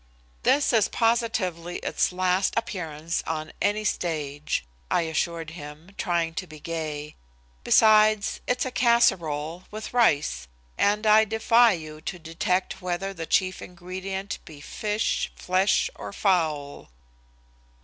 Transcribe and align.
"This 0.41 0.73
is 0.73 0.87
positively 0.87 1.77
its 1.77 2.11
last 2.11 2.55
appearance 2.57 3.21
on 3.27 3.51
any 3.61 3.83
stage," 3.83 4.65
I 4.89 5.01
assured 5.03 5.51
him, 5.51 5.93
trying 5.95 6.33
to 6.41 6.47
be 6.47 6.59
gay. 6.59 7.13
"Besides, 7.63 8.41
it's 8.47 8.65
a 8.65 8.71
casserole, 8.71 9.65
with 9.69 9.93
rice, 9.93 10.47
and 10.75 11.05
I 11.05 11.23
defy 11.25 11.73
you 11.73 12.01
to 12.01 12.17
detect 12.17 12.81
whether 12.81 13.13
the 13.13 13.27
chief 13.27 13.61
ingredient 13.61 14.39
be 14.43 14.59
fish, 14.59 15.31
flesh 15.35 15.87
or 15.93 16.11
fowl." 16.11 16.89